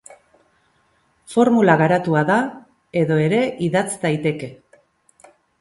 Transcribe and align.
Formula 1.33 1.75
garatua 1.83 2.25
da, 2.31 2.39
edo 3.05 3.21
ere 3.29 3.45
idatz 3.71 3.87
daiteke. 4.07 4.55